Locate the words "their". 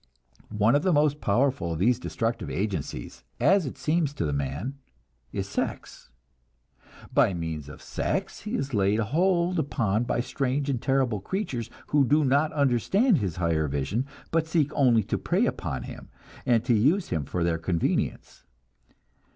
17.43-17.59